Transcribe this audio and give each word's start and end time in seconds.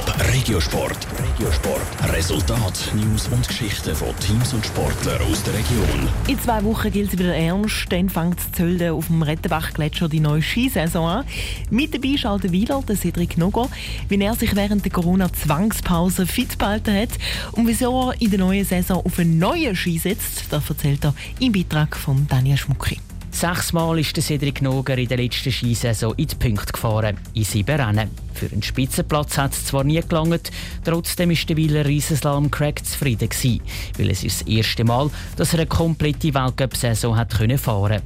Top 0.00 0.14
Regiosport. 0.32 1.06
Regiosport. 1.18 2.12
Resultat, 2.14 2.92
News 2.94 3.28
und 3.28 3.46
Geschichten 3.46 3.94
von 3.94 4.08
Teams 4.20 4.54
und 4.54 4.64
Sportlern 4.64 5.20
aus 5.30 5.42
der 5.42 5.52
Region. 5.52 6.08
In 6.26 6.40
zwei 6.40 6.64
Wochen 6.64 6.90
gilt 6.90 7.12
es 7.12 7.18
wieder 7.18 7.34
ernst. 7.34 7.86
Dann 7.90 8.08
fängt 8.08 8.38
Zölden 8.56 8.92
auf 8.92 9.08
dem 9.08 9.22
Rettenbach-Gletscher 9.22 10.08
die 10.08 10.20
neue 10.20 10.40
Skisaison 10.40 11.06
an. 11.06 11.24
Mit 11.68 11.92
dabei 11.92 12.08
ist 12.08 12.24
der 12.24 12.50
Wieler, 12.50 12.82
der 12.88 12.96
Cedric 12.96 13.36
Nogo, 13.36 13.68
wie 14.08 14.22
er 14.22 14.34
sich 14.34 14.56
während 14.56 14.84
der 14.84 14.92
Corona-Zwangspause 14.92 16.26
fit 16.26 16.56
behalten 16.56 16.94
hat 16.96 17.10
und 17.52 17.66
wieso 17.66 18.10
er 18.10 18.20
in 18.22 18.30
der 18.30 18.38
neuen 18.38 18.64
Saison 18.64 19.04
auf 19.04 19.18
einen 19.18 19.38
neuen 19.38 19.76
Ski 19.76 19.98
setzt. 19.98 20.44
Das 20.50 20.68
erzählt 20.70 21.04
er 21.04 21.14
im 21.40 21.52
Beitrag 21.52 21.94
von 21.96 22.26
Daniel 22.26 22.56
Schmucki. 22.56 22.98
Sechsmal 23.30 23.98
ist 23.98 24.16
der 24.16 24.22
Cedric 24.22 24.60
Noger 24.60 24.98
in 24.98 25.08
der 25.08 25.16
letzten 25.16 25.52
Skisaison 25.52 26.14
in 26.16 26.26
die 26.26 26.34
Punkte 26.34 26.72
gefahren, 26.72 27.16
in 27.32 27.44
sieben 27.44 27.80
Rennen. 27.80 28.10
Für 28.34 28.46
einen 28.46 28.62
Spitzenplatz 28.62 29.38
hat 29.38 29.52
es 29.52 29.66
zwar 29.66 29.84
nie 29.84 30.00
gelangt, 30.00 30.50
trotzdem 30.84 31.30
ist 31.30 31.48
der 31.48 31.56
Wieler 31.56 31.84
Riesenslalom 31.84 32.50
Craig 32.50 32.84
zufrieden 32.84 33.28
gewesen, 33.28 33.60
weil 33.96 34.10
es 34.10 34.24
ist 34.24 34.40
das 34.40 34.48
erste 34.48 34.84
Mal, 34.84 35.10
dass 35.36 35.52
er 35.52 35.60
eine 35.60 35.68
komplette 35.68 36.34
Weltcup-Saison 36.34 37.16
hat 37.16 37.36
können 37.36 37.56
fahren. 37.56 38.02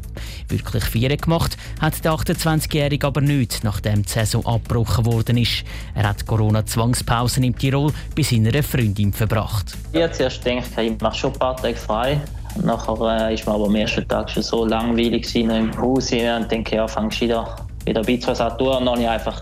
Wirklich 0.49 0.85
Vieren 0.85 1.19
gemacht 1.19 1.57
hat 1.81 2.05
der 2.05 2.13
28-Jährige 2.13 3.07
aber 3.07 3.21
nicht, 3.21 3.65
nachdem 3.65 4.03
die 4.03 4.09
Saison 4.09 4.45
abgebrochen 4.47 5.07
worden 5.07 5.39
ist. 5.39 5.65
Er 5.95 6.09
hat 6.09 6.27
Corona-Zwangspausen 6.27 7.45
im 7.45 7.57
Tirol 7.57 7.93
bei 8.15 8.23
seiner 8.23 8.63
Freundin 8.63 9.13
verbracht. 9.13 9.77
Ich 9.93 10.03
habe 10.03 10.13
zuerst 10.13 10.45
gedacht, 10.45 10.71
ich 10.77 11.01
mache 11.01 11.17
schon 11.17 11.33
ein 11.33 11.39
paar 11.39 11.57
Tage 11.57 11.77
frei 11.77 12.21
Nachher 12.63 13.29
äh, 13.29 13.35
ist 13.35 13.47
man 13.47 13.57
aber 13.57 13.67
am 13.67 13.75
ersten 13.75 14.07
Tag 14.07 14.31
schon 14.31 14.43
so 14.43 14.65
langweilig 14.65 15.35
im 15.35 15.77
Haus 15.77 16.13
und 16.13 16.51
denke, 16.51 16.77
ja, 16.77 16.87
fangst 16.87 17.21
wieder, 17.21 17.57
wieder 17.85 18.01
ein 18.01 18.07
bisschen 18.07 18.29
was 18.29 18.41
an 18.41 18.57
tun. 18.59 18.69
Und 18.69 18.87
dann 18.87 18.89
habe 18.89 19.03
ich 19.03 19.09
einfach 19.09 19.41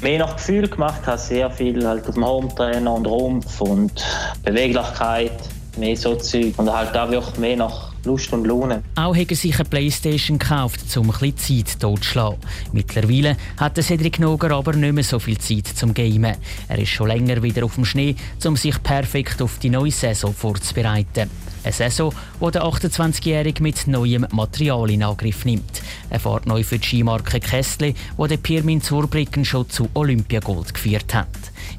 mehr 0.00 0.18
nach 0.18 0.36
Gefühl 0.36 0.68
gemacht, 0.68 1.06
habe 1.06 1.18
sehr 1.18 1.50
viel 1.50 1.86
halt 1.86 2.06
auf 2.06 2.14
dem 2.14 2.24
Home-Trainer 2.24 2.92
und 2.92 3.06
Rumpf 3.06 3.60
und 3.60 4.04
Beweglichkeit, 4.44 5.32
mehr 5.76 5.96
so 5.96 6.14
Zeug 6.16 6.54
und 6.56 6.72
halt 6.72 6.96
auch 6.96 7.10
wirklich 7.10 7.38
mehr 7.38 7.56
nach 7.56 7.92
Lust 8.04 8.32
und 8.32 8.46
Laune. 8.46 8.82
Auch 8.96 9.14
hat 9.14 9.30
er 9.30 9.36
sich 9.36 9.54
eine 9.54 9.64
Playstation 9.64 10.38
gekauft, 10.38 10.80
um 10.96 11.10
ein 11.10 11.18
bisschen 11.18 11.64
Zeit 11.64 11.80
totzuschlagen. 11.80 12.38
Mittlerweile 12.72 13.36
hat 13.56 13.80
Cedric 13.80 14.18
Noger 14.18 14.50
aber 14.50 14.72
nicht 14.72 14.92
mehr 14.92 15.04
so 15.04 15.18
viel 15.18 15.38
Zeit 15.38 15.68
zum 15.68 15.94
Gamen. 15.94 16.36
Er 16.68 16.78
ist 16.78 16.88
schon 16.88 17.08
länger 17.08 17.42
wieder 17.42 17.64
auf 17.64 17.76
dem 17.76 17.84
Schnee, 17.84 18.16
um 18.44 18.56
sich 18.56 18.82
perfekt 18.82 19.40
auf 19.40 19.58
die 19.58 19.70
neue 19.70 19.92
Saison 19.92 20.34
vorzubereiten. 20.34 21.30
Eine 21.64 21.72
Saison, 21.72 22.12
die 22.40 22.50
der 22.50 22.62
28-Jährige 22.62 23.62
mit 23.62 23.86
neuem 23.86 24.26
Material 24.32 24.90
in 24.90 25.02
Angriff 25.02 25.44
nimmt. 25.44 25.82
Er 26.10 26.18
fährt 26.18 26.46
neu 26.46 26.64
für 26.64 26.78
die 26.78 26.86
Skimarke 26.86 27.38
Kessle, 27.38 27.94
die 28.18 28.28
der 28.28 28.36
Pirmin 28.36 28.82
Zurbrücken 28.82 29.44
schon 29.44 29.70
zu 29.70 29.88
Olympiagold 29.94 30.74
geführt 30.74 31.14
hat. 31.14 31.28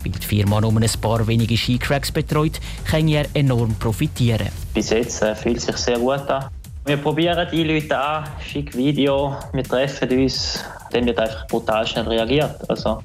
Weil 0.03 0.13
die 0.13 0.25
Firma 0.25 0.61
nur 0.61 0.73
ein 0.73 0.89
paar 1.01 1.27
wenige 1.27 1.57
Skicracks 1.57 2.11
betreut, 2.11 2.59
kann 2.85 3.07
er 3.09 3.25
enorm 3.33 3.75
profitieren. 3.75 4.49
Bis 4.73 4.89
jetzt 4.89 5.21
äh, 5.21 5.35
fühlt 5.35 5.59
sich 5.59 5.75
sehr 5.75 5.99
gut 5.99 6.29
an. 6.29 6.47
Wir 6.85 6.97
probieren 6.97 7.47
die 7.51 7.63
Leute 7.63 7.97
an, 7.97 8.25
schick 8.45 8.75
Video, 8.75 9.37
wir 9.53 9.63
treffen 9.63 10.09
uns, 10.19 10.63
dann 10.91 11.05
wird 11.05 11.17
einfach 11.17 11.47
brutal 11.47 11.87
schnell 11.87 12.07
reagiert. 12.07 12.69
Also, 12.69 13.01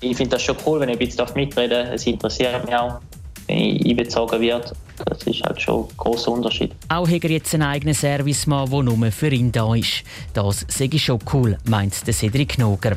ich 0.00 0.16
finde 0.16 0.32
das 0.32 0.42
schon 0.42 0.56
cool, 0.66 0.80
wenn 0.80 0.90
ich 0.90 0.96
ein 0.96 0.98
bisschen 0.98 1.26
mitreden 1.34 1.84
darf. 1.84 1.94
Es 1.94 2.06
interessiert 2.06 2.64
mich 2.66 2.74
auch, 2.74 3.00
einbezogen 3.48 4.40
werde. 4.40 4.72
Das 5.04 5.22
ist 5.24 5.42
halt 5.42 5.60
schon 5.60 5.84
ein 5.84 5.96
grosser 5.96 6.32
Unterschied. 6.32 6.72
Auch 6.88 7.08
hat 7.08 7.24
er 7.24 7.30
jetzt 7.30 7.52
einen 7.54 7.64
eigenen 7.64 7.94
Servicemann, 7.94 8.70
der 8.70 8.82
nur 8.82 9.12
für 9.12 9.28
ihn 9.28 9.52
da 9.52 9.74
ist. 9.74 10.02
Das 10.32 10.64
sei 10.68 10.88
schon 10.96 11.18
cool, 11.32 11.58
meint 11.68 12.06
der 12.06 12.14
Cedric 12.14 12.58
Noger. 12.58 12.96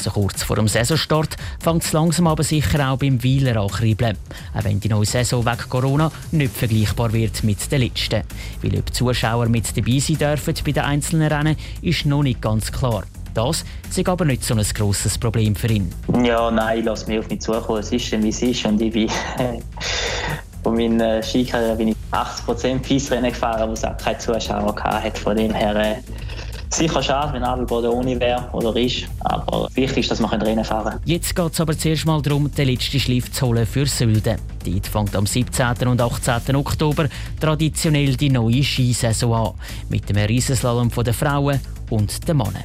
So 0.00 0.10
kurz 0.10 0.42
vor 0.42 0.56
dem 0.56 0.68
Saisonstart 0.68 1.36
fängt 1.60 1.82
es 1.82 1.92
langsam 1.92 2.26
aber 2.28 2.44
sicher 2.44 2.90
auch 2.90 2.98
beim 2.98 3.22
Weiler 3.22 3.60
an 3.60 3.68
kribbeln. 3.68 4.16
Auch 4.54 4.64
wenn 4.64 4.80
die 4.80 4.88
neue 4.88 5.04
Saison 5.04 5.44
wegen 5.44 5.68
Corona 5.68 6.10
nicht 6.32 6.56
vergleichbar 6.56 7.12
wird 7.12 7.44
mit 7.44 7.70
der 7.70 7.80
letzten. 7.80 8.22
Weil 8.62 8.78
ob 8.78 8.94
Zuschauer 8.94 9.48
mit 9.48 9.76
dabei 9.76 9.98
sein 9.98 10.18
dürfen 10.18 10.54
bei 10.64 10.72
den 10.72 10.84
einzelnen 10.84 11.30
Rennen, 11.30 11.56
ist 11.82 12.06
noch 12.06 12.22
nicht 12.22 12.40
ganz 12.40 12.72
klar. 12.72 13.04
Das 13.34 13.64
ist 13.94 14.08
aber 14.08 14.24
nicht 14.24 14.44
so 14.44 14.54
ein 14.54 14.64
grosses 14.74 15.18
Problem 15.18 15.54
für 15.56 15.68
ihn. 15.68 15.92
Ja, 16.22 16.50
nein, 16.50 16.84
lasse 16.84 17.08
mich 17.08 17.18
auf 17.18 17.28
mich 17.28 17.40
zukommen. 17.40 17.80
Es 17.80 17.92
ist, 17.92 18.10
wie 18.12 18.28
es 18.28 18.42
ist. 18.42 18.64
Und 18.64 18.80
ich 18.80 18.92
bin 18.92 19.10
von 20.62 20.74
meiner 20.74 21.22
Skikarriere 21.22 21.76
bin 21.76 21.88
ich 21.88 21.96
80% 22.12 22.78
Peace-Rennen 22.78 23.30
gefahren, 23.30 23.68
wo 23.68 23.72
es 23.72 23.84
auch 23.84 23.96
keine 23.96 24.18
Zuschauer 24.18 24.74
hatte. 24.82 25.20
Von 25.20 25.36
dem 25.36 25.52
her 25.52 25.76
äh, 25.76 25.96
sicher 26.70 27.02
schade, 27.02 27.32
wenn 27.34 27.42
Abelboden 27.42 27.90
ohne 27.90 28.18
wäre 28.18 28.48
oder 28.52 28.74
ist. 28.76 29.04
Aber 29.20 29.68
wichtig 29.74 29.98
ist, 29.98 30.10
dass 30.10 30.20
wir 30.20 30.30
Rennen 30.32 30.64
fahren 30.64 30.92
können. 30.92 31.00
Jetzt 31.04 31.34
geht 31.34 31.52
es 31.52 31.60
aber 31.60 31.76
zuerst 31.76 32.06
mal 32.06 32.22
darum, 32.22 32.50
den 32.50 32.68
letzten 32.68 32.98
Schliff 32.98 33.30
zu 33.30 33.46
holen 33.46 33.66
für 33.66 33.86
Sölden. 33.86 34.38
Dort 34.64 34.86
fängt 34.86 35.16
am 35.16 35.26
17. 35.26 35.86
und 35.86 36.00
18. 36.00 36.56
Oktober 36.56 37.08
traditionell 37.38 38.16
die 38.16 38.30
neue 38.30 38.62
Skisaison 38.62 39.34
an. 39.34 39.54
Mit 39.88 40.08
dem 40.08 40.16
Riesenslalom 40.16 40.88
der 40.88 41.14
Frauen 41.14 41.60
und 41.90 42.26
der 42.26 42.34
Männer. 42.34 42.64